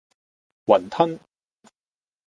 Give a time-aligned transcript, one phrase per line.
[0.65, 1.19] 餛飩